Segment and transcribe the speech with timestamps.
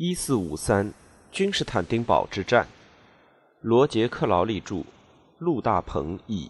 [0.00, 0.94] 一四五三，
[1.32, 2.64] 君士坦丁堡之战。
[3.62, 4.84] 罗杰·克劳利著，
[5.40, 6.48] 陆大鹏译。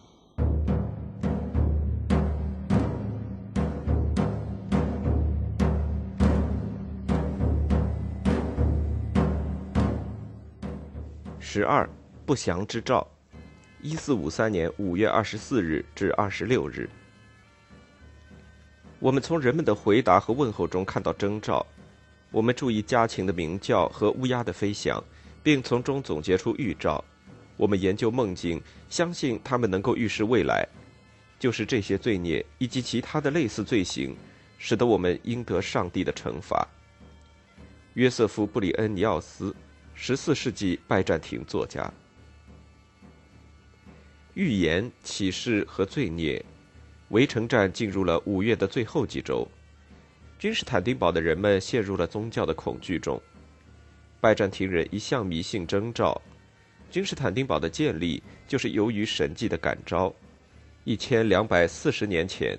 [11.39, 11.89] 十二，
[12.27, 13.09] 不祥之兆。
[13.81, 16.87] 一四五三年五月二十四日至二十六日，
[18.99, 21.67] 我们从人们的回答和问候中看到征兆。
[22.31, 25.03] 我们注意家禽的鸣叫和乌鸦的飞翔，
[25.43, 27.03] 并从中总结出预兆。
[27.57, 30.67] 我们研究梦境，相信它们能够预示未来。
[31.39, 34.15] 就是这些罪孽以及其他的类似罪行，
[34.59, 36.67] 使得我们应得上帝的惩罚。
[37.95, 39.55] 约瑟夫·布里恩尼奥斯，
[39.95, 41.91] 十四世纪拜占庭作家。
[44.35, 46.45] 预言、启示和罪孽，
[47.09, 49.49] 围城战进入了五月的最后几周。
[50.39, 53.21] 君士坦丁堡的人们陷入了宗教的恐惧中。
[54.21, 56.21] 拜占庭人一向迷信征兆，
[56.91, 60.15] 君士坦丁堡的建立就是由于神迹的感召。
[60.85, 62.57] 一千两百四十年前，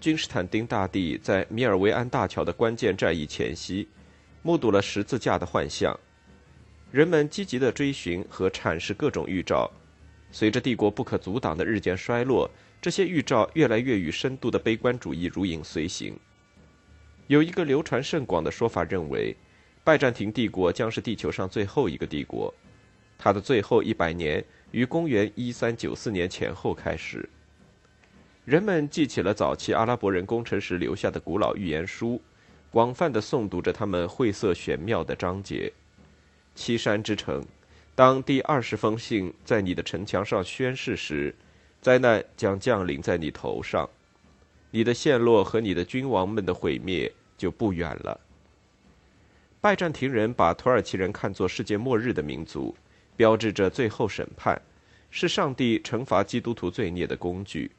[0.00, 3.86] 君士坦丁大帝在米尔维安大桥的关键战役前夕，
[4.40, 5.98] 目睹了十字架的幻象。
[6.90, 9.70] 人们积极地追寻和阐释各种预兆。
[10.32, 16.18] 随着帝国不可阻挡的日渐衰落，这些预兆越来越与深度的悲观主义如影随形。
[17.28, 19.36] 有一个流传甚广的说法认为，
[19.84, 22.52] 拜占庭帝国将是地球上最后一个帝国，
[23.18, 27.28] 它的最后一百年于公元一三九四年前后开始。
[28.46, 32.18] 人们记起了早期阿拉伯人工程时留下的古老预言书，
[32.70, 35.70] 广泛的诵读着他们晦涩玄妙的章节。
[36.54, 37.44] 七山之城，
[37.94, 41.34] 当第二十封信在你的城墙上宣誓时，
[41.82, 43.86] 灾难将降临在你头上，
[44.70, 47.12] 你的陷落和你的君王们的毁灭。
[47.38, 48.20] 就不远了。
[49.60, 52.74] 拜占庭人把土耳其人看作世界末日的民族，
[53.16, 54.60] 标志着最后审判，
[55.08, 57.70] 是上帝惩罚基督徒罪孽的工具。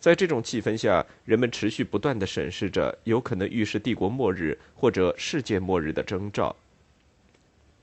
[0.00, 6.56] 在这种气氛下，人们持续不断的审视着有可能预示帝国末日或者世界末日的征兆：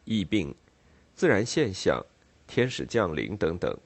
[0.04, 0.54] 疫病、
[1.14, 2.06] 自然现象、
[2.48, 3.78] 天使降临等等。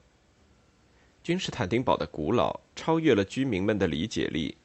[1.21, 4.55] 君士坦丁堡的古老超越了居民们的理解力。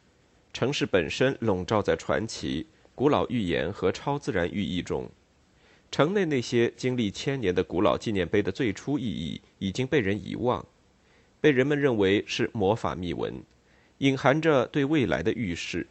[0.52, 2.64] 城市本身笼罩在传奇、
[2.94, 5.10] 古老预言和超自然寓意中。
[5.91, 10.64] 城内那些经历千年的古老纪念碑的最初意义已经被人遗忘，
[11.41, 13.34] 被人们认为是魔法密文，
[13.98, 15.84] 隐含着对未来的预示。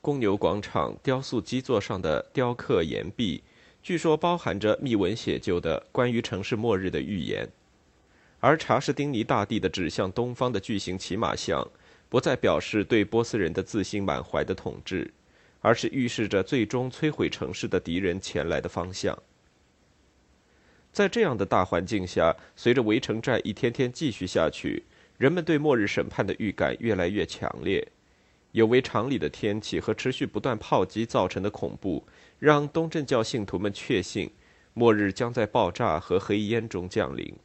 [0.00, 3.44] 公牛广场雕塑基座上的雕刻岩壁，
[3.80, 7.48] 据说包含着密文写就的关于城市末日的预言。
[8.40, 11.68] 而查士丁尼大帝的指向东方的巨型骑马像。
[12.10, 15.12] 不再表示对波斯人的自信满怀的统治，
[15.60, 19.14] 而是预示着最终摧毁城市的敌人前来的方向。
[20.90, 24.84] 在这样的大环境下，随着围城战一天天继续下去，
[25.18, 27.86] 人们对末日审判的预感越来越强烈。
[28.52, 32.02] 有违常理的天气和持续不断炮击造成的恐怖，
[32.38, 34.30] 让东正教信徒们确信，
[34.72, 37.36] 末日将在爆炸和黑烟中降临。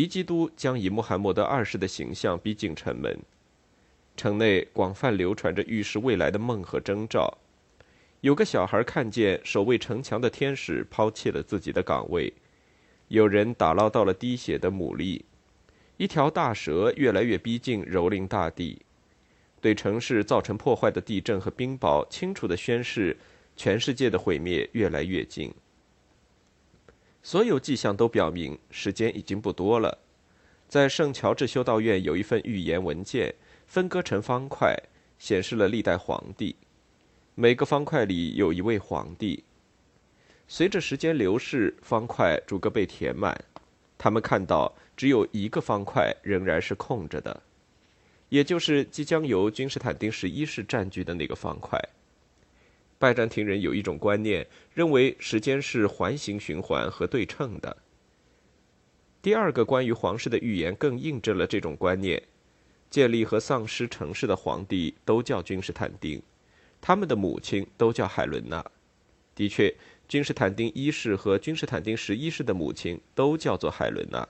[0.00, 3.18] 敌基督将以穆罕默德二世的形象逼近城门，
[4.16, 7.36] 城内广泛流传着预示未来的梦和征兆。
[8.22, 12.32] 有个小孩看见守卫城墙的天使抛弃了自己的岗位，
[13.08, 15.20] 有人打捞到了滴血的牡蛎，
[15.98, 18.80] 一条大蛇越来越逼近蹂躏大地，
[19.60, 23.14] 对城市造成破坏的地震和冰雹清楚地宣示，
[23.54, 25.52] 全世界的毁灭越来越近。
[27.22, 29.98] 所有迹象都表明，时间已经不多了。
[30.68, 33.34] 在圣乔治修道院有一份预言文件，
[33.66, 34.76] 分割成方块，
[35.18, 36.56] 显示了历代皇帝。
[37.34, 39.44] 每个方块里有一位皇帝。
[40.48, 43.44] 随着时间流逝，方块逐个被填满。
[43.98, 47.42] 他们看到，只有一个方块仍然是空着的，
[48.30, 51.78] 也就是即将由君士坦丁十一世占据的那个方块。
[53.00, 57.74] 拜占庭人有一种观念，认为时间是环形循环和对称的。
[59.22, 62.22] 第二个关于皇室的预言更印证了这种观念：
[62.90, 66.20] 建立和丧失城市的皇帝都叫君士坦丁，
[66.78, 68.62] 他们的母亲都叫海伦娜。
[69.34, 69.74] 的确，
[70.06, 74.28] 君士坦丁一世和君士坦丁十一世的母亲都叫做海伦娜。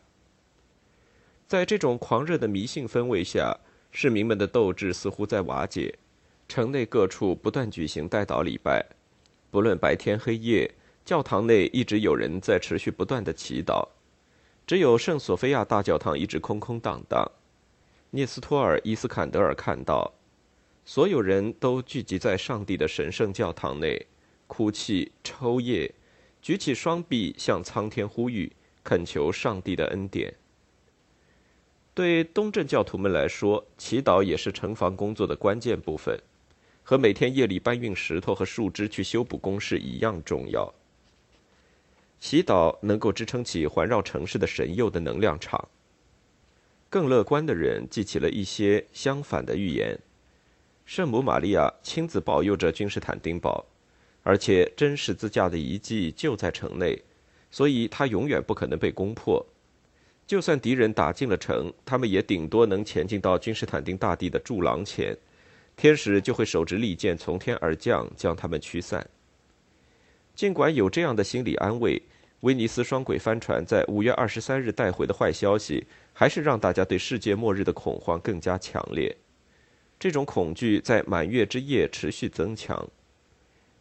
[1.48, 3.58] 在这种狂热的迷信氛围下，
[3.90, 5.98] 市民们的斗志似乎在瓦解。
[6.50, 8.84] 城内各处不断举行代祷礼拜，
[9.52, 10.68] 不论白天黑夜，
[11.04, 13.86] 教堂内一直有人在持续不断的祈祷。
[14.66, 17.24] 只有圣索菲亚大教堂一直空空荡荡。
[18.10, 20.12] 涅斯托尔·伊斯坎德尔看到，
[20.84, 24.04] 所有人都聚集在上帝的神圣教堂内，
[24.48, 25.94] 哭泣、抽噎，
[26.42, 28.50] 举起双臂向苍天呼吁，
[28.82, 30.34] 恳求上帝的恩典。
[31.94, 36.20] 对东正教徒们来说，祈祷也是城防工作的关键部分，
[36.90, 40.74] 和每天夜里搬运石头和树枝去修补工事一样重要。
[42.18, 45.68] 祈祷能够支撑起环绕城市的神佑的能量场。
[46.88, 49.96] 更乐观的人记起了一些相反的预言：
[50.84, 53.64] 圣母玛利亚亲自保佑着君士坦丁堡，
[54.24, 57.00] 而且真十字架的遗迹就在城内，
[57.52, 59.46] 所以它永远不可能被攻破。
[60.26, 65.16] 就算敌人打进了城，他们也顶多能前进到君士坦丁大帝的柱廊前，
[65.76, 69.06] 天使就会手执利剑从天而降，将他们驱散。
[70.34, 72.00] 尽管有这样的心理安慰，
[72.40, 79.14] 威尼斯双轨帆船在五月二十三日带回的坏消息，还是让大家对世界末日的恐慌更加强烈。
[79.98, 82.88] 这种恐惧在满月之夜持续增强，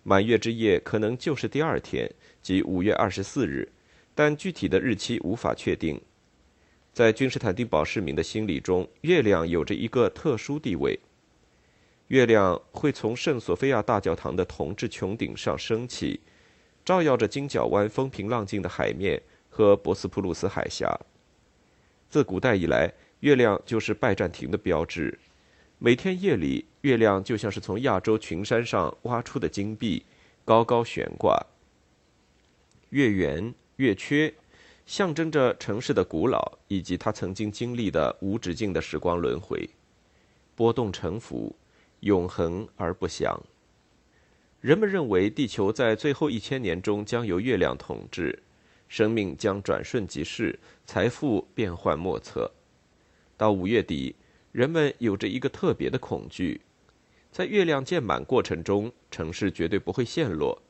[0.04, 2.10] 满月之夜可能就是第二天，
[2.42, 3.70] 即五月二十四日，
[4.14, 6.00] 但具体的日期无法确定。
[6.92, 11.00] 在君士坦丁堡市民的心理中，月亮有着一个特殊地位。
[12.10, 16.20] 月亮会从圣索菲亚大教堂的铜制穹顶上升起，
[16.84, 21.00] 照耀着金角湾风平浪静的海面和博斯普鲁斯海峡。
[22.10, 25.20] 自古代以来，月亮就是拜占庭的标志。
[25.78, 30.04] 每天夜里，月亮就像是从亚洲群山上挖出的金币，
[30.44, 31.40] 高高悬挂。
[32.90, 34.34] 月圆月缺。
[34.88, 39.70] 象征着城市的古老以及它曾经经历的无止境的时光轮回，
[40.56, 41.56] 波动沉浮，
[42.02, 43.42] 永恒而不祥。
[44.62, 48.44] 人们认为地球在最后一千年中将由月亮统治，
[48.88, 52.52] 生命将转瞬即逝，财富变幻莫测。
[53.38, 54.16] 到五月底，
[54.52, 56.60] 人们有着一个特别的恐惧：
[57.32, 60.62] 在月亮渐满过程中，城市绝对不会陷落；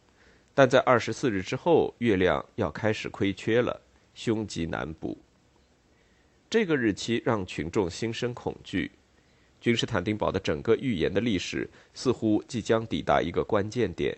[0.53, 3.81] 但在二十四日之后，月亮要开始亏缺了。
[4.15, 5.17] 凶吉难卜。
[6.49, 8.91] 这个日期让群众心生恐惧，
[9.61, 14.17] 君士坦丁堡的整个预言的历史似乎即将抵达一个关键点。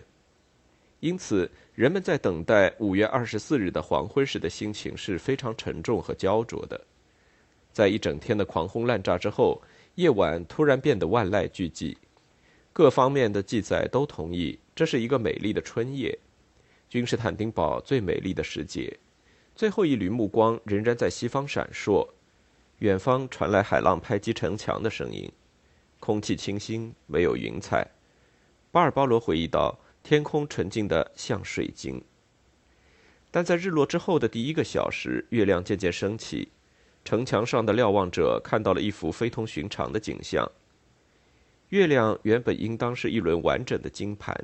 [1.00, 6.80] 因此，人们在等待五月二十四日的黄昏时的心情是非常沉重和焦灼的。
[7.72, 9.60] 在一整天的狂轰滥炸之后，
[9.96, 11.96] 夜晚突然变得万籁俱寂。
[12.72, 16.16] 各方面的记载都同意，这是一个美丽的春夜，
[16.88, 18.96] 君士坦丁堡最美丽的时节。
[19.56, 22.08] 最后一缕目光仍然在西方闪烁，
[22.82, 25.30] 远方传来海浪拍击城墙的声音，
[26.00, 27.88] 空气清新，没有云彩。
[28.72, 32.02] 巴尔巴罗回忆道：“天空纯净的像水晶。”
[33.30, 36.48] 但在日落之后的第一个小时，月亮渐渐升起，
[37.04, 40.50] 城墙上的瞭望者看到了一幅非同寻常的景象。
[41.68, 44.36] 月亮原本应当是一轮完整的金盘，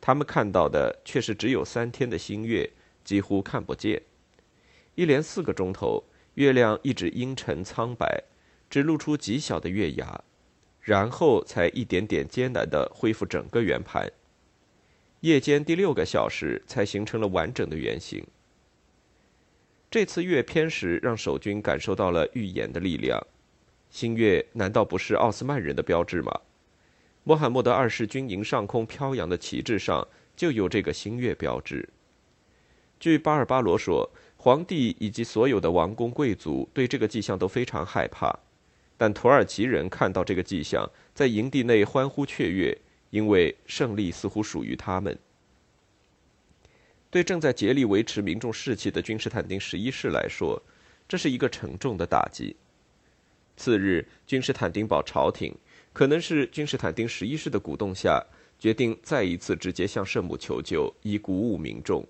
[0.00, 2.70] 他们看到的却是只有三天的新月，
[3.04, 4.00] 几乎看不见。
[4.94, 6.02] 一连四个钟头，
[6.38, 8.22] 月亮一直阴沉苍白，
[8.70, 10.22] 只露出极小的月牙，
[10.80, 14.08] 然后才一点点艰难地恢复整个圆盘。
[15.22, 18.24] 夜间第六个小时才形成了完整的圆形。
[19.90, 23.20] 这次月偏食让守军感受到了预言的力量。
[23.90, 26.32] 新月难道不是奥斯曼人的标志吗？
[27.24, 30.06] 穆罕默德二世军营上空飘扬的旗帜上
[30.36, 31.88] 就有这个新月标志。
[33.00, 34.08] 据巴尔巴罗说。
[34.40, 38.32] 皇帝以及所有的王公贵族对这个迹象都非常害怕，
[38.96, 42.78] 但土耳其人看到这个迹象，在营地内欢呼雀跃，
[43.10, 45.18] 因为胜利似乎属于他们。
[47.10, 50.62] 对正在竭力维持民众士气的君士坦丁十一世来说，
[51.08, 52.54] 这是一个沉重的打击。
[53.56, 55.52] 次日，君士坦丁堡朝廷
[55.92, 58.24] 可能是君士坦丁十一世的鼓动下，
[58.56, 62.06] 决定再一次直接向圣母求救，以鼓舞民众。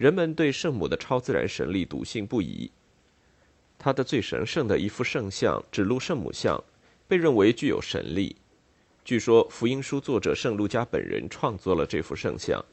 [0.00, 2.70] 人们对圣母的超自然神力笃信不疑。
[3.78, 6.64] 她的最神圣的一幅圣像——指路圣母像，
[7.06, 8.34] 被认为具有神力。
[9.04, 12.64] 据说福音书作者圣路加本人创作了这幅圣像。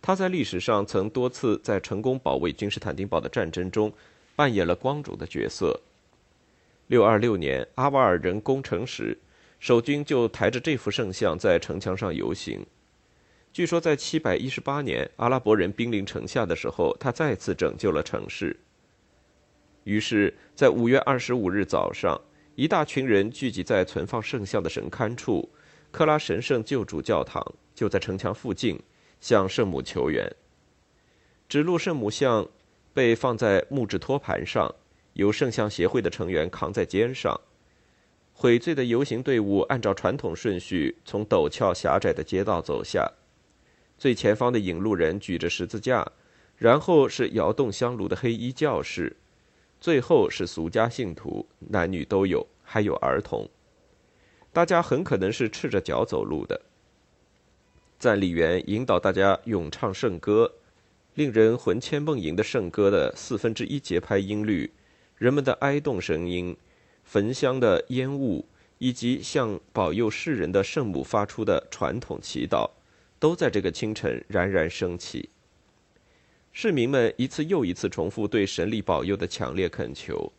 [0.00, 3.92] 他在历史上曾多次在成功保卫君士坦丁堡的战争中
[4.34, 5.78] 扮演了光荣的角色。
[6.86, 9.18] 六二六年阿瓦尔人攻城时，
[9.60, 12.64] 守军就抬着这幅圣像在城墙上游行。
[13.56, 18.54] 据说，在七百一十八年阿拉伯人兵临城下的时候，他再次拯救了城市。
[19.84, 22.20] 于是，在五月二十五日早上，
[22.54, 25.48] 一大群人聚集在存放圣像的神龛处——
[25.90, 27.42] 克拉神圣救主教堂，
[27.74, 28.78] 就在城墙附近，
[29.22, 30.30] 向圣母求援。
[31.48, 32.46] 指路圣母像
[32.92, 34.74] 被放在木质托盘上，
[35.14, 37.40] 由圣像协会的成员扛在肩上。
[38.34, 43.10] 悔罪的游行队伍按照传统顺序从陡峭狭窄的街道走下。
[43.98, 46.06] 最前方的引路人举着十字架，
[46.56, 49.16] 然后是摇动香炉的黑衣教士，
[49.80, 53.48] 最后是俗家信徒，男女都有，还有儿童。
[54.52, 56.60] 大家很可能是赤着脚走路的。
[57.98, 60.52] 赞礼员引导大家咏唱圣歌，
[61.14, 64.70] 令人魂牵梦萦的圣歌的四分之一节拍音律，
[65.16, 66.54] 人们的哀动声音，
[67.04, 72.68] 焚香的烟雾，以及向保佑世人的圣母发出的传统祈祷，
[73.18, 75.28] 都在这个清晨冉冉升起。
[76.52, 80.32] 市民们一次又一次重复对神力保佑的强烈恳求：“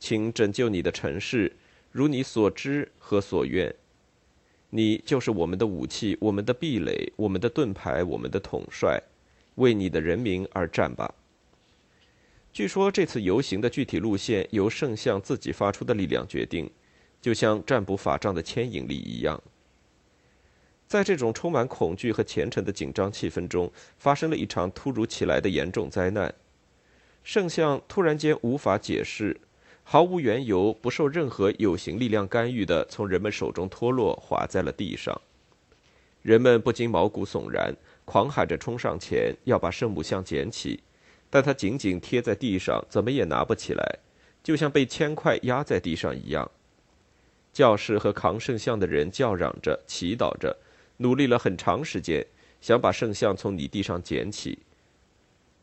[0.00, 1.56] 请拯救你的城市。”
[1.92, 3.74] 如你所知和所愿，
[4.70, 9.02] 你就是我们的武器，我们的壁垒，我们的盾牌，我们的统帅，
[9.56, 11.12] 为你的人民而战吧。
[12.52, 16.70] 据说这次游行的具体路线由圣像自己发出的力量决定，
[17.20, 19.42] 就像占卜法杖的牵引力一样。
[20.90, 26.34] 在这种充满恐惧和虔诚的紧张气氛中，发生了一场突如其来的严重灾难。
[27.22, 29.40] 圣像突然间无法解释。
[29.84, 35.20] 毫无缘由、不受任何有形力量干预的，从人们手中脱落，滑在了地上。
[36.22, 37.72] 人们不禁毛骨悚然，
[38.04, 40.82] 狂喊着冲上前要把圣母像捡起，
[41.30, 43.98] 但它紧紧贴在地上，怎么也拿不起来，
[44.42, 46.50] 就像被铅块压在地上一样。
[47.52, 50.56] 教士和扛圣像的人叫嚷着、祈祷着，
[51.00, 52.26] 努力了很长时间，
[52.60, 54.60] 想把圣像从泥地上捡起。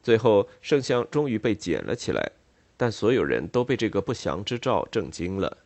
[0.03, 2.31] 最后，圣像终于被捡了起来。
[2.79, 5.57] 但所有人都被这个不祥之兆震惊了。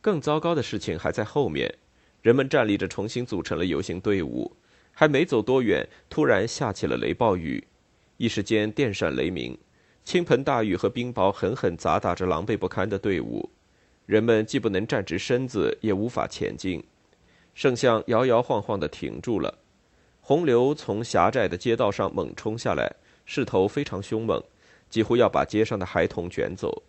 [0.00, 1.74] 更糟糕的事情还在后面，
[2.22, 4.56] 人们站立着重新组成了游行队伍，
[4.92, 7.62] 还没走多远，突然下起了雷暴雨，
[8.16, 9.58] 一时间电闪雷鸣，
[10.06, 13.50] 倾盆大雨和冰雹狠狠砸打着狼狈不堪的队伍，
[14.06, 16.82] 人们既不能站直身子，也无法前进，
[17.56, 19.58] 圣像摇摇晃晃地停住了，
[20.20, 22.94] 洪流从狭窄的街道上猛冲下来，
[23.24, 24.40] 势头非常凶猛。
[24.90, 26.82] 几乎要把街上的孩童卷走。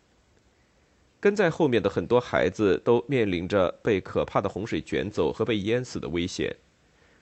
[1.19, 6.53] 跟在后面的很多孩子都面临着被可怕的洪水卷走和被淹死的危险。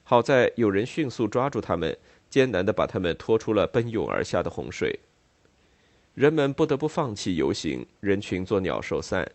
[0.04, 1.96] 好在有人迅速抓住他们，
[2.30, 5.00] 艰难地把他们拖出了奔涌而下的洪水。
[6.16, 9.32] 人们不得不放弃游行，人群作鸟兽散，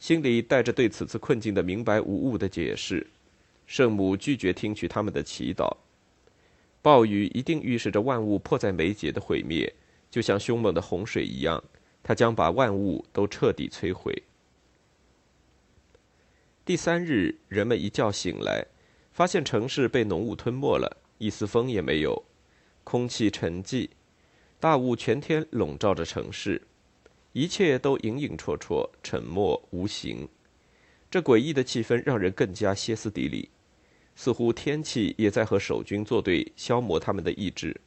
[0.00, 3.06] 心里带着对此次困境的明白无误的解释。
[3.66, 5.76] 圣母拒绝听取他们的祈祷。
[6.80, 9.72] 暴雨一定预示着万物迫在眉睫的毁灭。
[10.10, 11.64] 就像凶猛的洪水一样，
[12.02, 14.22] 它将把万物都彻底摧毁。
[16.66, 18.66] 第三日，人们一觉醒来，
[19.10, 22.22] 发现城市被浓雾吞没了，一丝风也没有，
[22.84, 23.88] 空气沉寂，
[24.60, 26.60] 大雾全天笼罩着城市，
[27.32, 30.28] 一切都影影绰绰、沉默无形。
[31.12, 33.50] 这诡异的气氛让人更加歇斯底里，
[34.16, 37.78] 似乎天气也在和守军作对，消磨他们的意志。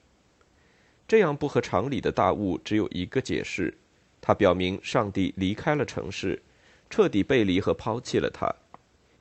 [1.08, 3.76] 这样不合常理的大雾只有一个解释，
[4.22, 6.40] 它表明上帝离开了城市，
[6.88, 8.48] 彻底背离和抛弃了它，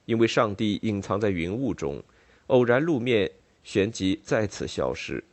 [0.04, 2.02] 因为上帝隐藏在云雾中，
[2.48, 3.30] 偶然露面，
[3.62, 5.24] 旋即再次消失。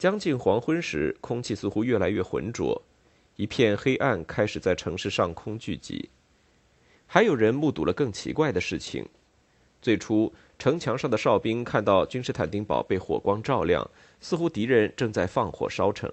[0.00, 2.82] 将近黄昏时，空气似乎越来越浑浊，
[3.36, 6.10] 一片黑暗开始在城市上空聚集。
[7.12, 9.04] 还有人目睹了更奇怪的事情：
[9.82, 13.84] 最初，城墙上的哨兵看到君士坦丁堡被火光照亮。
[14.20, 16.08] 似乎敌人正在放火烧城，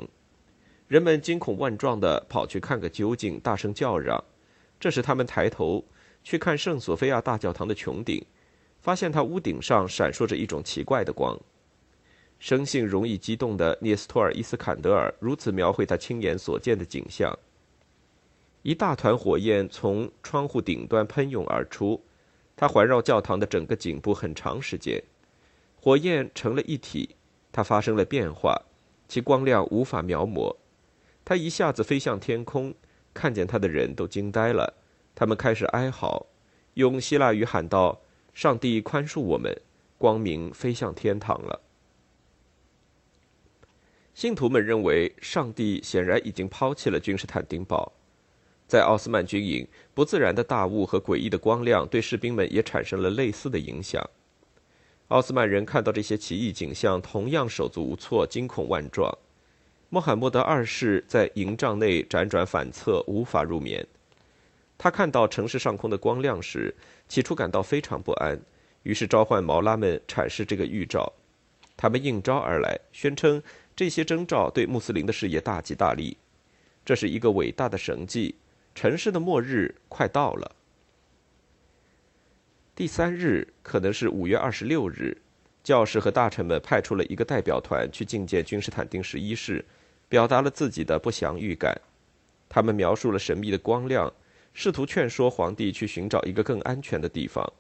[0.88, 4.24] 人们惊恐万状地跑去看个究竟，大声叫嚷。
[4.80, 5.86] 这时，他们抬头
[6.24, 8.26] 去看圣索菲亚大教堂的穹顶，
[8.82, 11.40] 发现它屋顶上闪烁着一种奇怪的光。
[12.40, 17.38] 生性容易激动的涅斯托尔·伊斯坎德尔如此描绘他亲眼所见的景象：
[18.64, 22.04] 一大团火焰从窗户顶端喷涌而出，
[22.56, 25.02] 它环绕教堂的整个颈部很长时间，
[25.76, 27.16] 火焰成了一体。
[27.52, 28.62] 它发生了变化，
[29.08, 30.56] 其光亮无法描摹。
[31.26, 32.74] 它一下子飞向天空，
[33.14, 34.76] 看见它的人都惊呆了。
[35.16, 36.28] 他们开始哀嚎，
[36.76, 38.02] 用希腊语喊道
[38.36, 39.60] ：“上帝宽恕我们，
[39.98, 41.62] 光明飞向天堂了。”
[44.14, 47.92] 信徒们认为，上帝显然已经抛弃了君士坦丁堡。
[48.68, 54.08] 在奥斯曼军营，不自然的大雾和诡异的光亮对士兵们也产生了类似的影响。
[55.08, 59.18] 奥斯曼人看到这些奇异景象，同样手足无措，惊恐万状。
[59.90, 63.88] 穆罕默德二世在营帐内辗转反侧，无法入眠。
[64.78, 66.76] 他看到城市上空的光亮时，
[67.08, 68.38] 起初感到非常不安，
[68.84, 71.14] 于是召唤毛拉们阐释这个预兆。
[71.78, 73.42] 他们应召而来，宣称
[73.76, 76.18] 这些征兆对穆斯林的事业大吉大利。
[76.84, 78.36] 这是一个伟大的神迹，
[78.78, 80.56] 城市的末日快到了。
[82.76, 85.18] 第三日可能是五月二十六日，
[85.64, 89.66] 教士和大臣们派出了一个代表团去觐见君士坦丁十一世，
[90.08, 91.76] 表达了自己的不祥预感。
[92.48, 94.14] 他们描述了神秘的光亮，
[94.54, 97.52] 试图劝说皇帝去寻找一个更安全的地方，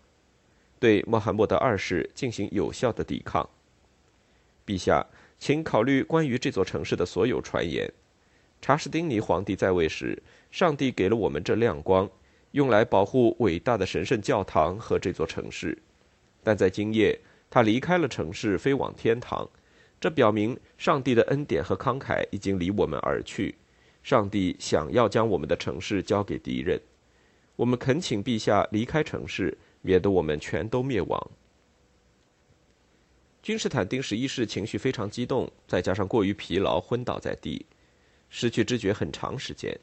[0.79, 3.49] 对穆罕默德二世进行有效的抵抗。
[4.67, 5.03] 陛下，
[5.39, 7.91] 请考虑关于这座城市的所有传言。
[8.59, 12.09] 查士丁尼皇帝在位时，上帝给了我们这亮光，
[12.51, 15.77] 用来保护伟大的神圣教堂和这座城市。
[16.43, 19.47] 但在今夜，他离开了城市，飞往天堂。
[19.99, 23.55] 这表明上帝的恩典和慷慨已经离我们而去。
[24.03, 26.79] 上帝想要将我们的城市交给敌人。
[27.55, 31.31] 我们恳请陛下离开城市，免得我们全都灭亡。
[33.41, 37.65] 君士坦丁十一世情绪非常激动，再加上过于疲劳，昏倒在地。
[38.29, 39.77] 失去知觉很长时间。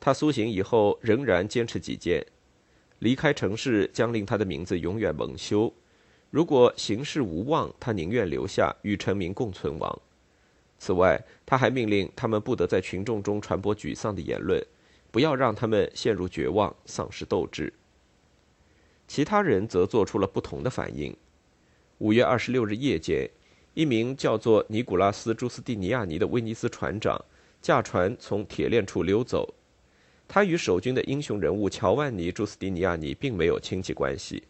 [0.00, 2.24] 他苏醒以后仍然坚持己见，
[3.00, 5.72] 离开城市将令他的名字永远蒙羞。
[6.30, 10.00] 如果行事无望，他宁愿留下与臣民共存亡。
[10.78, 14.64] 此外，他还命令他们不得在群众中传播沮丧的言论，
[15.10, 17.72] 不要让他们陷入绝望、丧失斗志。
[19.06, 21.16] 其他人则做出了不同的反应。
[21.98, 23.28] 五月二十六日夜间。
[23.74, 27.16] 一名叫做尼古拉斯·朱斯蒂尼亚尼的威尼斯船长
[27.62, 29.54] 驾船从铁链处溜走，
[30.28, 34.44] 他与守军的英雄人物乔万尼·朱斯蒂尼亚尼并没有亲戚关系。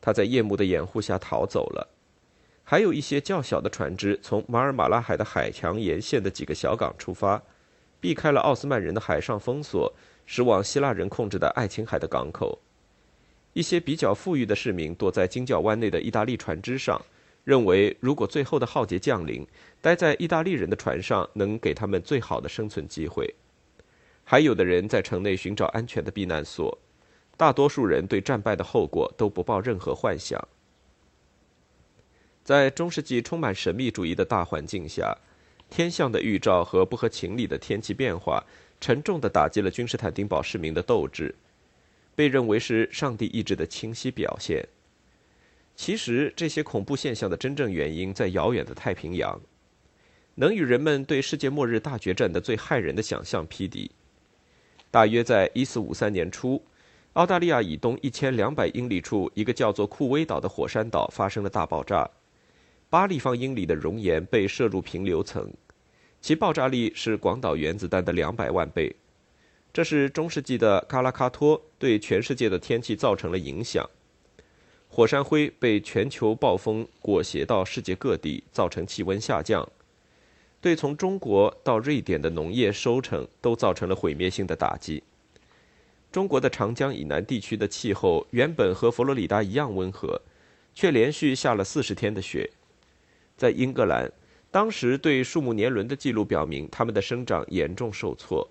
[0.00, 1.88] 他在夜幕的掩护下逃走了。
[2.62, 7.42] 还有一些较小的船只从马尔马拉海的海墙沿线的几个小港出发，
[7.98, 9.92] 避开了奥斯曼人的海上封锁，
[10.26, 12.58] 驶往希腊人控制的爱琴海的港口。
[13.54, 17.00] 一些比较富裕的市民躲在金角湾内的意大利船只上。
[17.44, 19.46] 认为，如果最后的浩劫降临，
[19.82, 23.34] 待在意大利人的船上能给他们最好的生存机会。
[24.24, 26.76] 还有的人在城内寻找安全的避难所。
[27.36, 30.40] 大多数人对战败的后果都不抱任何幻想。
[32.44, 35.16] 在中世纪充满神秘主义的大环境下，
[35.68, 38.44] 天象的预兆和不合情理的天气变化，
[38.80, 41.34] 沉重地打击了君士坦丁堡市民的斗志，
[42.14, 44.68] 被认为是上帝意志的清晰表现。
[45.74, 49.40] 其实，这些恐怖现象的真正原因在遥远的太平洋，
[50.36, 53.90] 能与人们对世界末日大决战的最骇人的想象匹敌。
[54.94, 56.62] 大约在1453年初，
[57.14, 62.08] 澳大利亚以东1200英里处一个叫做库威岛的火山岛发生了大爆炸，
[62.88, 65.52] 八立方英里的熔岩被射入平流层，
[66.20, 68.94] 其爆炸力是广岛原子弹的两百万倍。
[69.72, 73.84] 这是中世纪的卡拉卡托对全世界的天气造成了影响。
[74.88, 79.68] 火山灰被全球暴风裹挟到世界各地，造成气温下降，
[80.64, 85.02] 对从中国到瑞典的农业收成都造成了毁灭性的打击。
[86.10, 90.18] 中国的长江以南地区的气候原本和佛罗里达一样温和，
[90.74, 92.50] 却连续下了四十天的雪。
[93.36, 94.10] 在英格兰，
[94.50, 98.48] 当时对树木年轮的记录表明，它们的生长严重受挫。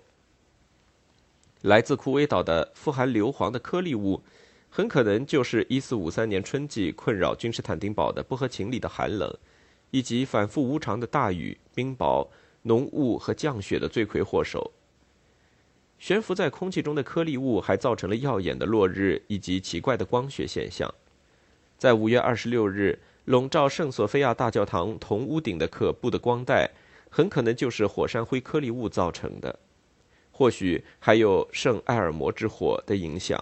[1.62, 4.22] 来自库威岛的富含硫磺的颗粒物。
[4.70, 9.32] 很可能就是1453年春季困扰君士坦丁堡的不合情理的寒冷，
[9.94, 12.26] 以及反复无常的大雨、冰雹、
[12.62, 14.72] 浓雾和降雪的罪魁祸首。
[16.00, 20.92] 悬浮在空气中的颗粒物还造成了耀眼的落日以及奇怪的光学现象。
[21.78, 26.68] 在5月26日，笼罩圣索菲亚大教堂铜屋顶的可怖的光带，
[27.08, 29.56] 很可能就是火山灰颗粒物造成的，
[30.32, 33.40] 或许还有圣埃尔摩之火的影响。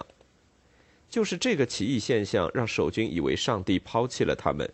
[1.09, 4.71] 就是这个奇异现象，让守军以为上帝抛弃了他们。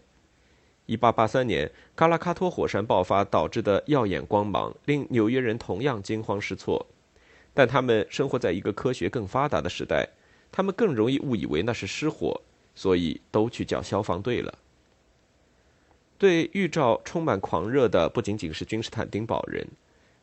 [0.90, 6.86] 1883年，卡拉卡托火山爆发导致的耀眼光芒，令纽约人同样惊慌失措。
[7.54, 10.10] 但他们生活在一个科学更发达的时代，
[10.52, 12.42] 他们更容易误以为那是失火，
[12.74, 14.58] 所以都去叫消防队了。
[16.18, 19.66] 对预兆充满狂热的不仅仅是君士坦丁堡人。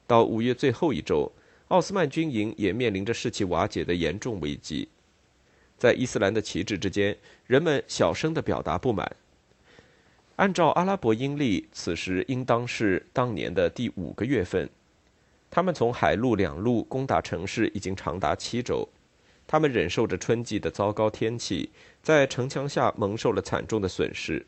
[0.07, 1.31] 到五月最后一周，
[1.68, 4.88] 奥斯曼军营也面临着士气瓦解的严重危机。
[5.79, 9.14] 在伊斯兰的旗帜之间，人们小声地表达不满。
[10.37, 14.68] 按照阿拉伯阴历，此时应当是当年的第五个月份。
[15.51, 18.87] 他们从海陆两路攻打城市已经长达七周，
[19.46, 21.70] 他们忍受着春季的糟糕天气，
[22.03, 24.44] 在城墙下蒙受了惨重的损失。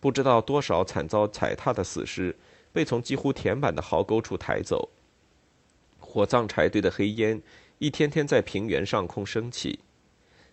[0.00, 2.34] 不知道多少惨遭踩踏的死尸
[2.72, 4.88] 被从几乎填满的壕沟处抬走。
[6.00, 7.40] 火葬柴堆的黑烟
[7.78, 9.78] 一天天在平原上空升起。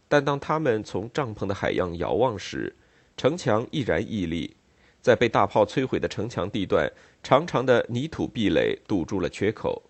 [0.07, 2.75] 但当他们从帐篷的海洋遥望时，
[3.15, 4.56] 城墙依然屹立，
[5.07, 6.91] 在被大炮摧毁的城墙地段，
[7.23, 9.81] 长长的泥土壁垒堵住了缺口，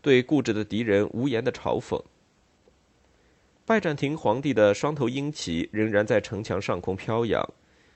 [0.00, 2.00] 对固执的敌人无言的嘲讽。
[3.66, 7.44] 拜占庭皇帝的双头鹰旗仍然在城墙上空飘扬，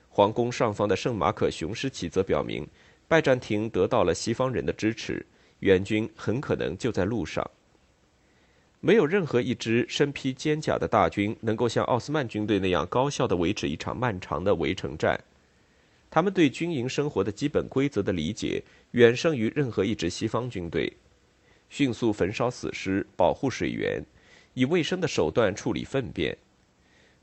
[0.09, 2.67] 皇宫上方的圣马可雄狮旗则表明，
[3.07, 5.25] 拜占庭得到了西方人的支持，
[5.59, 7.49] 援军很可能就在路上。
[8.81, 15.17] 没有任何一支身披坚甲的大军能够像奥斯曼军队那样高效地维持一场漫长的围城战。
[16.13, 20.93] 他们对军营生活的基本规则的理解远胜于任何一支西方军队。
[21.69, 23.99] 迅速焚烧死尸，保护水源，
[24.53, 26.37] 以卫生的手段处理粪便，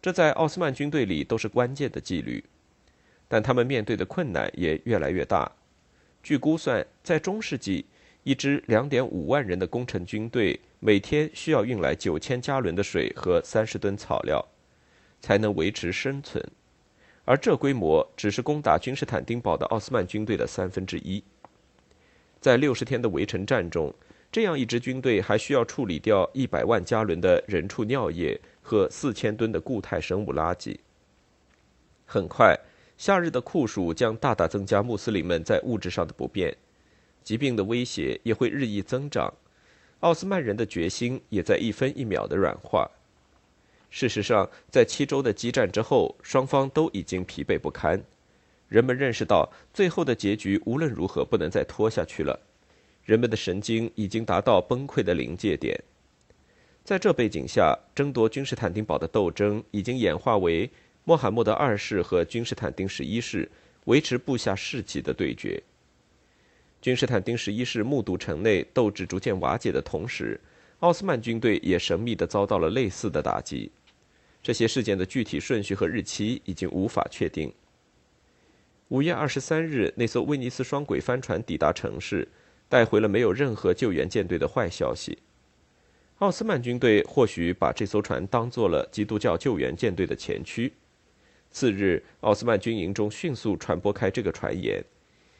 [0.02, 2.42] 这在奥斯曼军队里都是关键的纪律。
[3.28, 5.52] 但他们面对的困难也越来越大。
[6.20, 7.86] 据估算，在中世纪，
[8.24, 10.58] 一支两点五万人的工程军队。
[10.80, 14.44] 每天需要运来九千加仑的水和三十吨草料，
[15.20, 16.44] 才能维持生存，
[17.24, 21.22] 而这规模只是攻打君士坦丁堡的奥斯曼军队的三分之一。
[22.40, 23.94] 在六十天的围城战中，
[24.32, 30.76] 这样一支军队还需要处理掉一百万加仑的人畜尿液和四千吨的固态生物垃圾。
[32.06, 32.58] 很快，
[32.96, 36.56] 夏日的酷暑将大大增加穆斯林们在物质上的不便，
[37.22, 39.32] 疾病的威胁也会日益增长。
[40.00, 42.90] 奥斯曼人的决心也在一分一秒的软化。
[43.90, 48.00] 事实上，在七周的激战之后，双方都已经疲惫不堪。
[48.68, 52.38] 人们认识到，最后的结局无论如何不能再拖下去了。
[53.04, 55.82] 人们的神经已经达到崩溃的临界点。
[56.84, 60.70] 在这背景下，争夺君士坦丁堡的斗争已经演化为
[61.04, 63.50] 穆罕默德二世和君士坦丁十一世
[63.86, 65.60] 维持部下士气的对决。
[66.80, 70.40] 君士坦丁十一世目睹城内斗志逐渐瓦解的同时，
[70.78, 73.70] 奥斯曼军队也神秘地遭到了类似的打击。
[74.42, 77.52] 这些事件的具体顺序和日期已经无法确定。
[78.88, 82.26] 五月二十三日，那艘威尼斯双轨帆船抵达城市，
[82.68, 85.18] 带回了没有任何救援舰队的坏消息。
[86.18, 90.72] 奥斯曼军队或许把这艘船当做了基督教救援舰队的前驱。
[91.50, 94.84] 次日，奥斯曼军营中迅速传播开这个传言。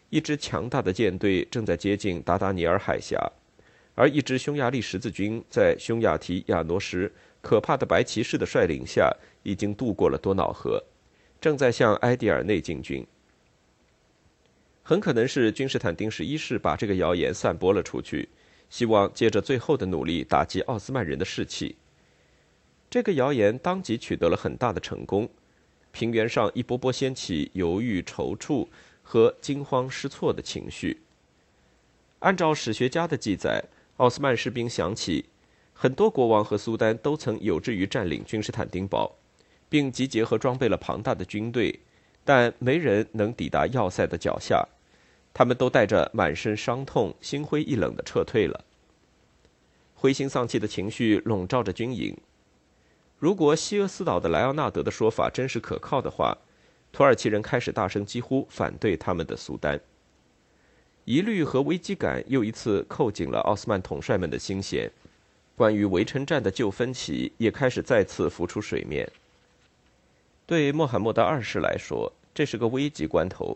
[0.09, 3.17] 一支强大的舰队正在接近达达尼尔海峡，
[3.95, 7.11] 而一支匈牙利十字军在匈牙提亚诺什
[7.41, 10.83] 可怕的白骑士的率领下，已经渡过了多瑙河，
[11.41, 13.07] 正在向埃迪尔内进军。
[14.83, 18.29] 很可能是君士坦丁十一世把这个谣言散播了出去，
[18.69, 21.77] 希望借着最后的努力打击奥斯曼人的士气。
[22.89, 25.29] 这个谣言当即取得了很大的成功，
[25.93, 28.67] 平原上一波波掀起犹豫、踌躇。
[29.03, 31.01] 和惊慌失措的情绪。
[32.21, 33.65] 按照史学家的记载，
[33.97, 35.25] 奥斯曼士兵想起，
[35.83, 39.17] 很多国王和苏丹都曾有志于占领君士坦丁堡，
[39.71, 41.81] 并集结和装备了庞大的军队，
[42.23, 44.63] 但没人能抵达要塞的脚下，
[45.33, 48.63] 他们都带着满身伤痛、心灰意冷的撤退了。
[49.95, 52.15] 灰心丧气的情绪笼罩着军营。
[53.19, 56.37] 如果西俄斯岛的莱奥纳德的说法真是可靠的话，
[56.93, 59.81] 土耳其人开始大声疾呼，反对他们的苏丹。
[61.07, 64.93] 疑虑和危机感又一次扣紧了奥斯曼统帅们的心弦，
[65.61, 69.07] 关于围城战的旧分歧也开始再次浮出水面。
[70.47, 73.55] 对穆罕默德二世来说，这是个危急关头。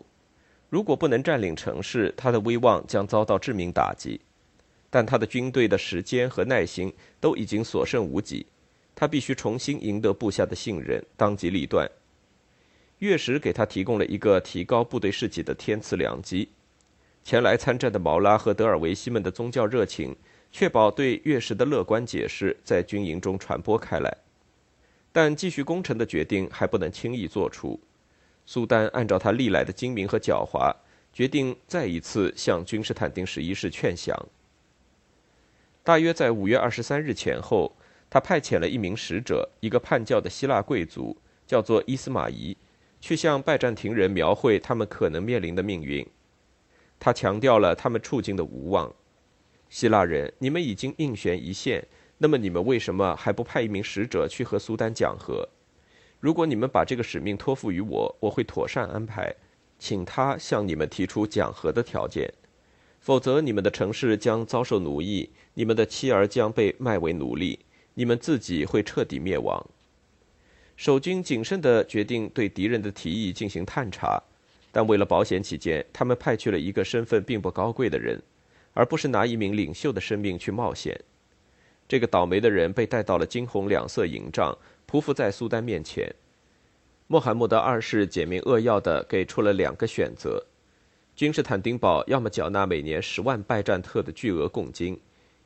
[0.69, 4.21] 如果不能占领城市，他的威望将遭到致命打击。
[4.91, 8.45] 但他的军队的时间和耐心都已经所剩无几，
[8.93, 11.89] 他必须重新赢得部下的信任，当机立断。
[12.99, 16.49] 月食给他提供了一个提高部队士气的天赐良机。
[17.23, 20.15] 前来参战的毛拉和德尔维西们的宗教热情，
[20.57, 24.17] 确保对月食的乐观解释在军营中传播开来。
[25.11, 27.77] 但继续攻城的决定还不能轻易做出。
[28.45, 30.73] 苏丹按照他历来的精明和狡猾，
[31.11, 34.17] 决定再一次向君士坦丁十一世劝降。
[35.83, 37.75] 大约在五月二十三日前后，
[38.09, 42.55] 他派遣了一名使者，一个叛教的希腊贵族，叫做伊斯马仪。
[43.01, 46.07] 去向拜占庭人描绘他们可能面临的命运，
[46.97, 48.93] 他强调了他们处境的无望。
[49.75, 51.85] 希腊人，你们已经应悬一线，
[52.19, 55.49] 那么你们为什么还不派一名使者去和苏丹讲和？
[56.21, 59.35] 如果你们把这个使命托付于我，我会妥善安排，
[59.77, 62.33] 请他向你们提出讲和的条件。
[63.01, 67.59] 否则，你们的城市将遭受奴役，你们的妻儿将被卖为奴隶，
[67.95, 69.61] 你们自己会彻底灭亡。
[70.77, 74.23] 守军谨慎地决定对敌人的提议进行探查，
[74.71, 78.23] 但为了保险起见，他们派去了一个身份并不高贵的人，
[78.75, 80.99] 而不是拿一名领袖的生命去冒险。
[81.87, 84.55] 这个倒霉的人被带到了金红两色营帐，
[84.87, 86.13] 匍匐在苏丹面前。
[87.07, 90.45] 穆罕默德二世简明扼要地给出了两个选择：
[91.15, 94.99] 君士坦丁堡要么缴纳每年十万拜占特的巨额贡金，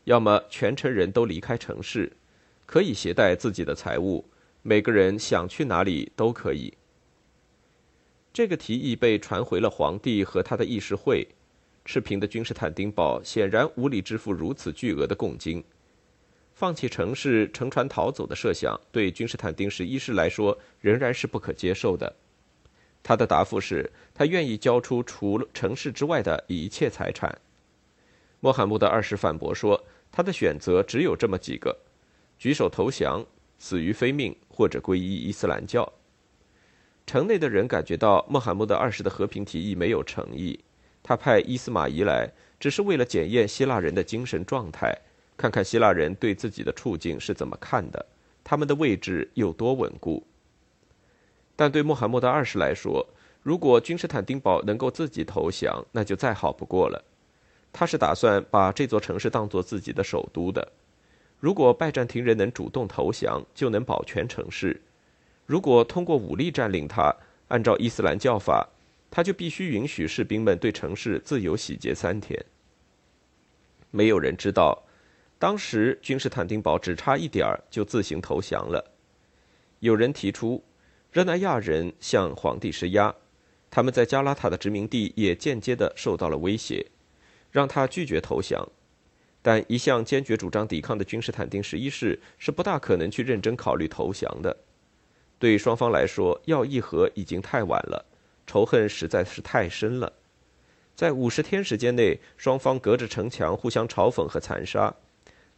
[0.05, 2.11] 要么全城人都离开城市，
[2.65, 4.25] 可以携带自己的财物。
[4.61, 6.73] 每个人想去哪里都可以。
[8.31, 11.27] 这个提议被传回了皇帝和他的议事会。
[11.91, 15.63] 赤贫的君士坦丁堡显然无力支付如此巨额的贡金，
[16.53, 22.15] 放弃城市乘船逃走的设想，对君士坦丁十一世来说仍然是不可接受的。
[23.01, 27.35] 他的答复是他愿意交出除了城市之外的一切财产。
[28.39, 31.75] 穆罕默德二世反驳说，他的选择只有这么几个：
[32.37, 33.25] 举手投降、
[33.57, 35.91] 死于非命，或者皈依伊斯兰教。
[37.07, 40.59] 城内的人感觉到穆罕默德二世的和平提议没有诚意。
[41.01, 44.95] 他派伊斯玛仪来，只是为了检验希腊人的精神状态，
[45.37, 48.05] 看看希腊人对自己的处境是怎么看的，
[48.43, 50.23] 他们的位置有多稳固。
[51.55, 53.05] 但对穆罕默德二世来说，
[53.41, 57.03] 如果君士坦丁堡能够自己投降，那就再好不过了。
[57.71, 60.71] 他是打算把这座城市当做自己的首都的。
[61.39, 64.75] 如果拜占庭人能主动投降，就能保全城市；
[65.45, 67.15] 如果通过武力占领它，
[67.47, 68.67] 按照伊斯兰教法。
[69.11, 72.43] 他就必须允许士兵们对城市自由洗劫三天。
[73.91, 74.83] 没有人知道，
[75.39, 78.91] 当时君士坦丁堡只差一点儿就自行投降了。
[79.79, 80.63] 有人提出，
[81.11, 83.15] 热那亚人向皇帝施压，
[83.71, 86.85] 他们在加拉塔的殖民地也间接的受到了威胁，
[87.51, 88.69] 让他拒绝投降。
[89.41, 94.55] 但一向坚决主张抵抗的君士坦丁十一世是不大可能去认真考虑投降的。
[95.39, 98.05] 对双方来说，要议和已经太晚了。
[98.49, 100.11] 仇恨实在是太深了，
[100.95, 104.91] 在五十天时间内，双方隔着城墙互相嘲讽和残杀，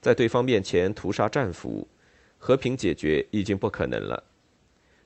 [0.02, 1.88] 在对方面前屠杀战俘，
[2.38, 4.22] 和平解决已经不可能了。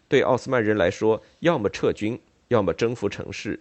[0.08, 3.60] 对奥斯曼人来说，要么撤军，要么征服城市。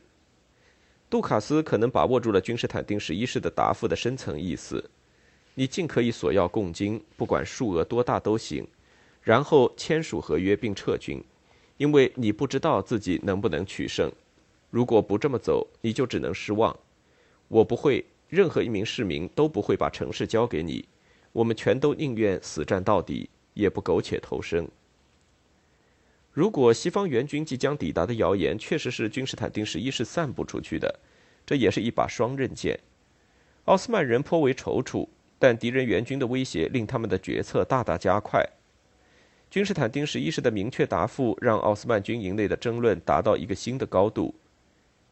[1.11, 4.89] 杜卡斯可能把握住了君士坦丁十一世的答复的深层意思：
[5.53, 8.67] 你尽可以索要贡金，不管数额多大都行，
[9.21, 11.23] 然后签署合约并撤军。
[11.77, 14.11] 因为你不知道自己能不能取胜，
[14.71, 16.77] 如果不这么走，你就只能失望。
[17.49, 20.85] 我不会，任何一名市民都不会把城市交给你。
[21.33, 24.69] 我们全都宁愿死战到底，也不苟且偷生。
[26.33, 31.01] 如果西方援军即将抵达的谣言确实是君士坦丁十一世散布出去的，
[31.45, 32.79] 这也是一把双刃剑。
[33.65, 35.09] 奥斯曼人颇为踌躇，
[35.39, 38.45] 但敌人援军的威胁令他们的决策大大加快。
[39.55, 44.35] 君士坦丁十一世的明确答复让奥斯曼军营内的争论达到一个新的高度。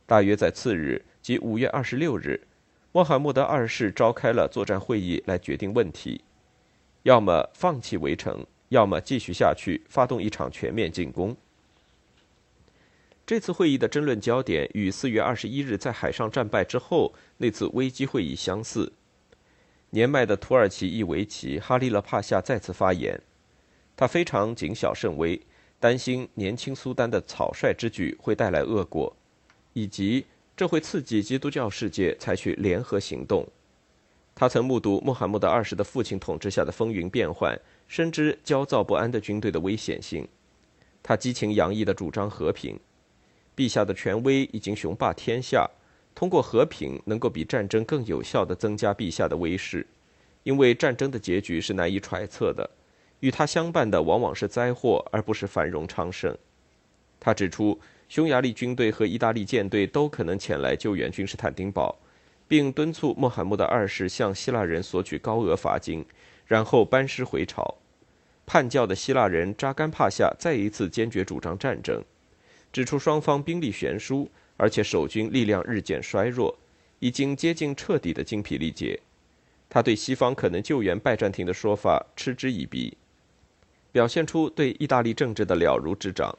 [0.05, 2.41] 大约在次日，即五月二十六日，
[2.91, 6.21] 穆罕默德二世召开了作战会议来决定问题：
[7.05, 11.37] 要么放弃围城，要么继续下去，发动一场全面进攻。
[13.25, 18.93] 这次会议的争论焦点与四月二十一日在海上战败之后那次危机会议相似。
[19.91, 23.21] 年迈的土耳其裔维奇哈利勒帕夏再次发言。
[23.97, 25.41] 他非常谨小慎微，
[25.79, 29.15] 担心年轻苏丹的草率之举会带来恶果，
[29.73, 30.25] 以及
[30.57, 33.47] 这会刺激基督教世界采取联合行动。
[34.35, 40.27] 他曾目睹穆罕默德二世的父亲统治下的风云变幻，深知焦躁不安的军队的危险性。
[41.03, 42.79] 他激情洋溢地主张和平，
[43.55, 45.69] 陛下的权威已经雄霸天下，
[46.15, 49.87] 通过和平能够比战争更有效地增加陛下的威势，
[50.45, 52.71] 因为战争的结局是难以揣测的。
[53.23, 56.37] 与他相伴的往往是灾祸，而不是繁荣昌盛。
[57.21, 61.97] 他指出，匈牙利军队和意大利舰队都可能前来救援君士坦丁堡，
[62.49, 66.05] 并敦促穆罕默德二世向希腊人索取高额罚金，
[66.49, 67.77] 然后班师回朝。
[68.45, 72.03] 叛教的希腊人扎干帕夏再一次坚决主张战争，
[72.73, 76.59] 指出双方兵力悬殊，而且守军力量日渐衰弱，
[76.99, 78.99] 已经接近彻底的精疲力竭。
[79.71, 82.99] 他对西方可能救援拜占庭的说法嗤之以鼻。
[83.93, 86.37] 表现出对意大利政治的了如指掌。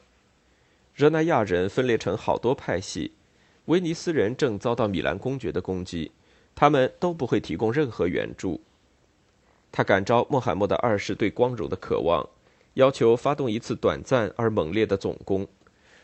[0.94, 3.12] 热那亚人分裂成好多派系，
[3.64, 6.12] 威尼斯人正遭到米兰公爵的攻击，
[6.54, 8.60] 他们都不会提供任何援助。
[9.72, 12.28] 他感召穆罕默德二世对光荣的渴望，
[12.74, 15.48] 要求发动一次短暂而猛烈的总攻，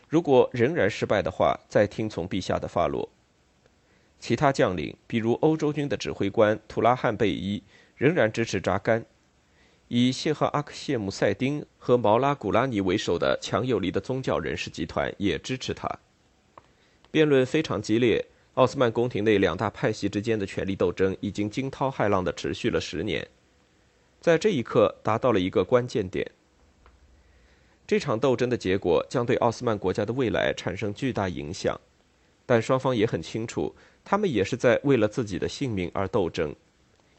[0.09, 3.07] 如果仍然失败的话，再听从陛下的发落。
[4.19, 7.63] 其他将领，比如欧洲军的指挥官图拉汉贝伊，
[7.95, 9.05] 仍然支持扎干。
[9.93, 15.85] 以谢赫阿克谢姆塞丁和毛拉古拉尼为首的强有力的宗教人士集团也支持他。
[17.11, 23.27] 辩论非常激烈，奥斯曼宫廷内两大派系之间的权力斗争已经惊涛骇浪地持续了十年，
[24.21, 26.25] 在这一刻达到了一个关键点。
[27.85, 31.77] 这场斗争的结果将对奥斯曼国家的未来产生巨大影响，
[32.45, 33.75] 但双方也很清楚，
[34.05, 36.55] 他们也是在为了自己的性命而斗争。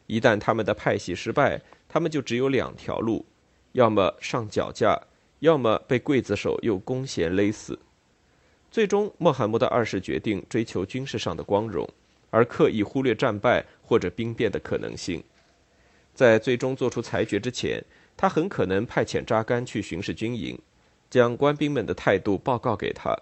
[0.07, 1.61] 一旦他们的派系失败，
[1.93, 3.23] 他们就只有两条路：
[3.73, 4.99] 要么上绞架，
[5.41, 7.77] 要么被刽子手用弓弦勒死。
[8.71, 11.87] 最终，穆罕默德二世决定追求军事上的光荣，
[12.31, 15.23] 而刻意忽略战败或者兵变的可能性。
[16.15, 17.85] 在最终做出裁决之前，
[18.17, 20.57] 他很可能派遣扎干去巡视军营，
[21.11, 23.15] 将官兵们的态度报告给他。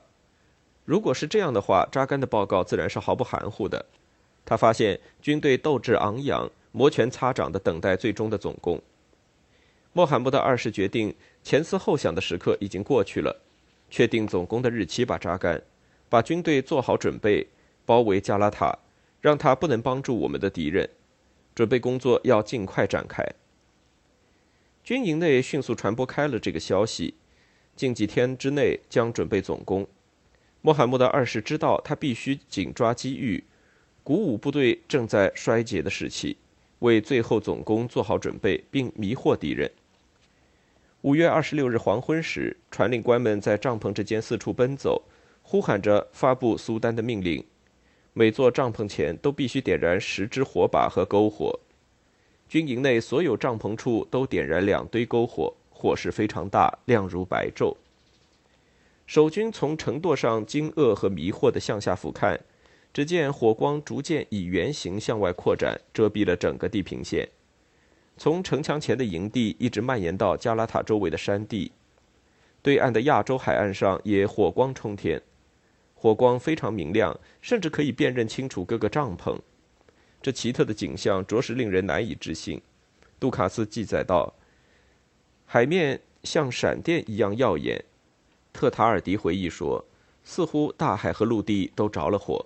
[0.86, 3.86] 如果是这样的话，扎干的报告自然是毫不含糊的。
[4.46, 8.82] 他发现军队斗志昂扬，摩拳擦掌地等待最终的总攻。
[9.94, 13.42] 穆罕默德二世决定，前思后想的时刻已经过去了。
[13.90, 15.62] 确定总攻的日期吧，扎干，
[16.08, 17.46] 把军队做好准备，
[17.86, 18.80] 包围加拉塔，
[19.20, 20.90] 让他不能帮助我们的敌人。
[21.54, 23.22] 准备工作要尽快展开。
[24.82, 27.16] 军营内迅速传播开了这个消息，
[27.76, 29.86] 近几天之内将准备总攻。
[30.62, 33.44] 穆罕默德二世知道，他必须紧抓机遇，
[34.04, 36.38] 鼓舞部队正在衰竭的士气，
[36.82, 39.72] 为最后总攻做好准备，并迷惑敌人。
[41.02, 45.02] 五月二十六日黄昏时，传令官们在帐篷之间四处奔走，
[45.41, 47.44] 呼喊着发布苏丹的命令。
[48.13, 51.60] 每座帐篷前都必须点燃十支火把和篝火。
[52.50, 57.76] 军营内所有帐篷处都点燃两堆篝火，火势非常大，亮如白昼。
[59.08, 62.38] 守军从城垛上惊愕和迷惑地向下俯瞰，
[62.94, 67.30] 只见火光逐渐以圆形向外扩展，遮蔽了整个地平线。
[68.18, 71.72] 从城墙前的营地一直蔓延到加拉塔周围的山地，
[72.62, 75.22] 对岸的亚洲海岸上也火光冲天，
[75.96, 79.40] 火光非常明亮，甚至可以辨认清楚各个帐篷。
[80.22, 82.62] 这奇特的景象着实令人难以置信。
[83.20, 84.34] 杜卡斯记载道
[85.48, 87.84] ：“海面像闪电一样耀眼。”
[88.54, 89.84] 特塔尔迪回忆说
[90.24, 92.46] ：“似乎大海和陆地都着了火。”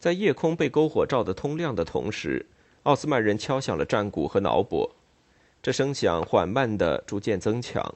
[0.00, 2.46] 在夜空被篝火照得通亮的同时。
[2.84, 4.90] 奥斯曼人敲响了战鼓和铙钹，
[5.62, 7.94] 这声响缓慢地逐渐增强，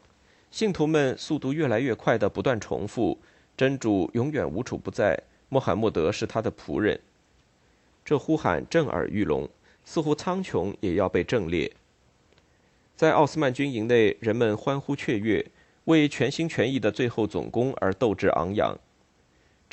[0.50, 3.18] 信徒们速度越来越快地不断重复
[3.56, 7.00] ：“真主永远无处不在，穆罕默德是他的仆人。”
[8.04, 9.48] 这呼喊震耳欲聋，
[9.86, 11.72] 似乎苍穹也要被震裂。
[12.94, 15.50] 在奥斯曼军营内，人们欢呼雀跃，
[15.84, 18.78] 为全心全意的最后总攻而斗志昂扬。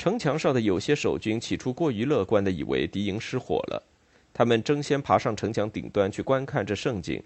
[0.02, 3.80] 城墙上的有些守军起初过于乐观地以为敌营失火了。
[4.34, 7.22] 他们争先爬上城墙顶端去观看这盛景，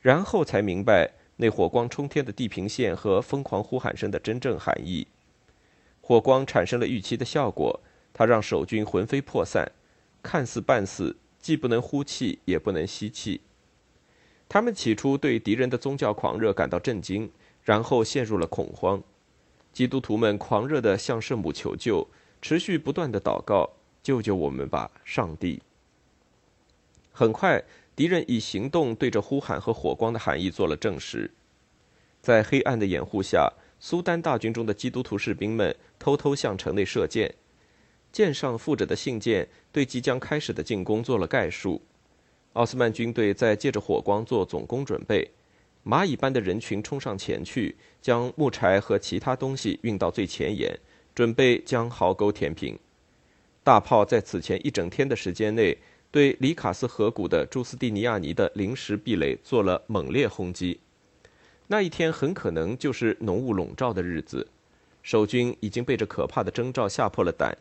[0.00, 5.06] 然后才明白那火光冲天的地平线和疯狂呼喊声的真正含义。
[6.00, 7.80] 火光产生了预期的效果，
[8.12, 9.70] 它让守军魂飞魄散，
[10.20, 13.40] 看似半死，既不能呼气，也不能吸气。
[14.48, 17.30] 他们起初对敌人的宗教狂热感到震惊，
[17.62, 19.00] 然后陷入了恐慌。
[19.72, 22.06] 基督徒们狂热地向圣母求救，
[22.42, 23.70] 持续不断的祷告
[24.02, 25.62] ：“救救我们吧，上帝！”
[27.12, 27.62] 很快，
[27.94, 31.30] 敌人以行动对着呼喊和火光的含义做了证实。
[32.20, 37.34] 在黑暗的掩护下，苏丹大军中的基督徒士兵们偷偷向城内射箭，
[38.12, 41.80] 箭上附着的信件对即将开始的进攻做了概述。
[42.54, 45.30] 奥斯曼军队在借着火光做总攻准备，
[45.84, 50.78] 蚂蚁般的人群冲上前去，将木柴和其他东西运到最前沿，
[51.14, 52.78] 准备将壕沟填平。
[53.62, 55.76] 大炮在此前一整天的时间内。
[56.12, 60.80] 对里卡斯河谷的朱斯蒂尼亚尼的临时壁垒做了猛烈轰击。
[61.68, 64.44] 那一天很可能就是浓雾笼罩的日子，
[65.04, 67.56] 守军已经被这可怕的征兆吓破了胆，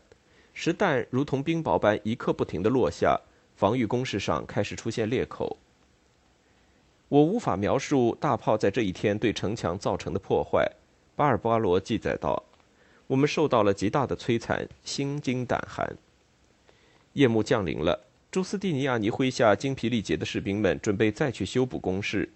[0.55, 3.21] 实弹如同冰雹般一刻不停地落下，
[3.55, 5.55] 防御工事上开始出现裂口。
[7.09, 10.71] 我无法描述大炮在这一天对城墙造成的破坏。
[11.15, 12.43] 巴尔巴罗记载道
[13.07, 15.97] ：“我们受到了极大的摧残，心惊胆寒。”
[17.13, 18.05] 夜幕降临了。
[18.31, 22.31] 朱斯蒂尼亚尼麾下精疲力竭的士兵们准备再去修补工事，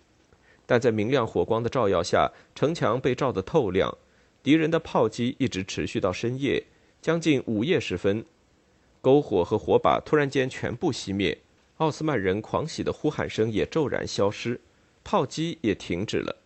[0.65, 3.95] 但在明亮火光的照耀下，城墙被照得透亮。
[4.41, 6.65] 敌人的炮击一直持续到深夜，
[6.99, 8.25] 将近午夜时分，
[9.03, 11.37] 篝火和火把突然间全部熄灭，
[11.83, 14.61] 奥斯曼人狂喜的呼喊声也骤然消失，
[15.03, 16.37] 炮击也停止了。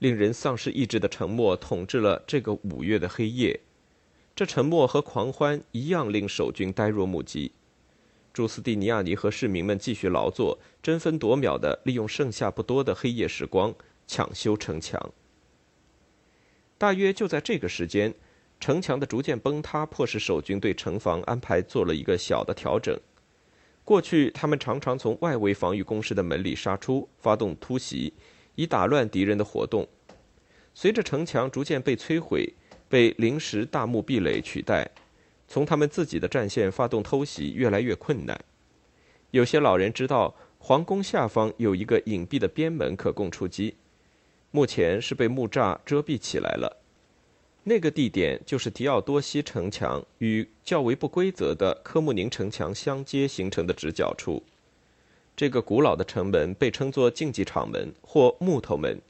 [0.00, 3.60] 令人丧失意志的沉默统治了这个五月的黑夜，
[4.34, 7.52] 这沉默和狂欢一样令守军呆若木鸡。
[8.32, 13.72] 朱斯蒂尼亚尼和市民们继续劳作，争分夺秒地利用剩下不多的黑夜时光
[14.08, 15.12] 抢修城墙。
[16.76, 18.12] 大约就在这个时间，
[18.58, 22.98] 城墙的逐渐崩塌迫使守军对城防安排做了一个小的调整。
[23.88, 28.12] 过去，他们常常从外围防御工事的门里杀出，发动突袭，
[28.54, 29.88] 以打乱敌人的活动。
[30.74, 32.52] 随着城墙逐渐被摧毁，
[32.86, 34.90] 被临时大木壁垒取代。
[35.48, 38.38] 从他们自己的战线发动偷袭越来越困难。
[39.30, 43.74] 有些老人知道皇宫下方有一个隐蔽的边门可供出击，
[44.50, 46.77] 目前是被木栅遮蔽起来了。
[47.64, 54.42] 那个地点就是提奥多西城墙与较为不规则的科穆宁城墙相接形成的直角处。
[55.36, 59.00] 这个古老的城门被称作竞技场门或木头门，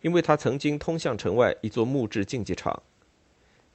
[0.00, 2.82] 因为它曾经通向城外一座木质竞技场。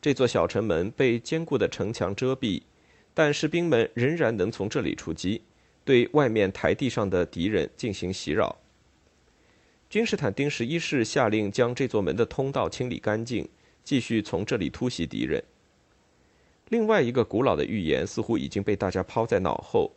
[0.02, 2.62] 这座小城门被坚固的城墙遮蔽，
[3.14, 5.42] 但士兵们仍然能从这里出击，
[5.86, 8.58] 对外面台地上的敌人进行袭扰。
[9.90, 13.48] 君士坦丁十一世下令将这座门的通道清理干净。
[13.88, 15.42] 继续从这里突袭敌人。
[16.68, 19.94] 另外一个古老的预言似乎已经被大家抛在脑后。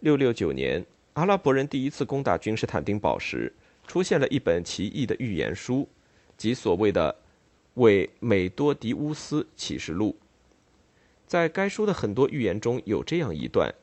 [0.00, 3.50] 六六九年，阿拉伯人第一次攻打君士坦丁堡时，
[3.86, 5.88] 出现了一本奇异的预言书，
[6.36, 7.10] 即所谓的
[7.80, 10.14] 《为美多迪乌斯启示录》。
[11.26, 13.74] 在该书的很多预言中有这样一段：“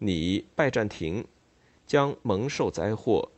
[0.00, 1.24] 你拜占庭
[1.86, 3.30] 将蒙受灾祸，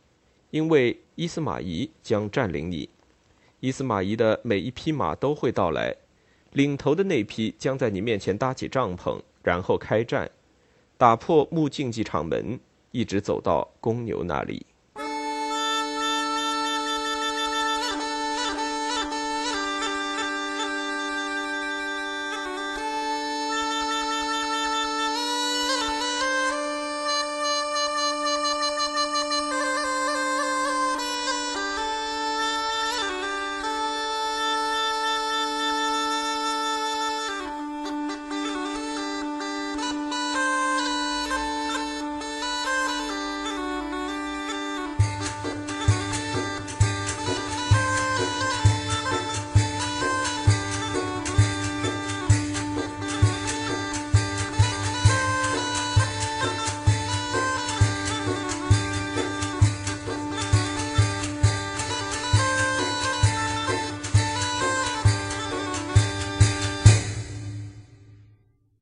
[0.51, 2.89] 因为伊斯玛仪将占领你。”
[3.59, 5.95] 伊斯玛仪的每一匹马都会到来，
[6.51, 10.29] 领头的那匹将在你面前搭起帐篷，然后开战，
[10.97, 12.59] 打破木竞技场门，
[12.91, 14.65] 一直走到公牛那里。